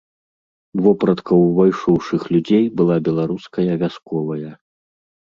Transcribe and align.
Вопратка 0.85 1.31
ўвайшоўшых 1.41 2.21
людзей 2.33 2.65
была 2.81 3.01
беларуская 3.11 3.71
вясковая. 3.87 4.51